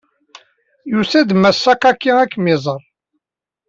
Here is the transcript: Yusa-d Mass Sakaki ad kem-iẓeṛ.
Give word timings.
Yusa-d 0.91 1.29
Mass 1.35 1.57
Sakaki 1.63 2.11
ad 2.21 2.29
kem-iẓeṛ. 2.31 2.81